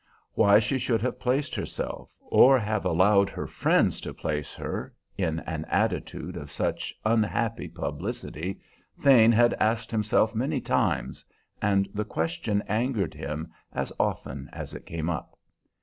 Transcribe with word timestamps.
Why 0.33 0.57
she 0.57 0.79
should 0.79 1.03
have 1.03 1.19
placed 1.19 1.53
herself, 1.53 2.09
or 2.21 2.57
have 2.57 2.85
allowed 2.85 3.29
her 3.29 3.45
friends 3.45 4.01
to 4.01 4.15
place 4.15 4.51
her, 4.55 4.95
in 5.15 5.41
an 5.41 5.63
attitude 5.65 6.35
of 6.35 6.49
such 6.49 6.91
unhappy 7.05 7.67
publicity 7.67 8.59
Thane 8.99 9.31
had 9.31 9.53
asked 9.59 9.91
himself 9.91 10.33
many 10.33 10.59
times, 10.59 11.23
and 11.61 11.87
the 11.93 12.03
question 12.03 12.63
angered 12.67 13.13
him 13.13 13.51
as 13.73 13.93
often 13.99 14.49
as 14.51 14.73
it 14.73 14.87
came 14.87 15.07
up. 15.07 15.37